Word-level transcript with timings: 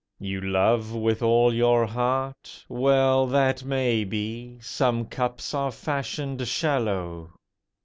You 0.17 0.41
love 0.41 0.93
with 0.95 1.21
all 1.21 1.53
your 1.53 1.85
heart? 1.85 2.65
Well, 2.67 3.27
that 3.27 3.63
may 3.63 4.03
be; 4.03 4.57
Some 4.59 5.05
cups 5.05 5.53
are 5.53 5.71
fashioned 5.71 6.47
shallow. 6.47 7.29